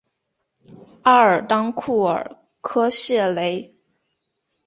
[1.03, 3.75] 阿尔当库尔科谢雷。